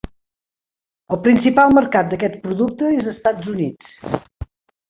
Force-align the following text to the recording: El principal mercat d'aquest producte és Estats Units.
El 1.15 1.19
principal 1.27 1.77
mercat 1.79 2.09
d'aquest 2.13 2.39
producte 2.47 2.91
és 2.97 3.11
Estats 3.15 3.55
Units. 3.55 3.93